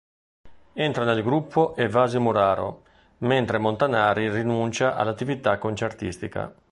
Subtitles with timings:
[0.73, 2.85] Entra nel gruppo Evasio Muraro,
[3.19, 6.51] mentre Montanari rinuncia all'attività concertistica.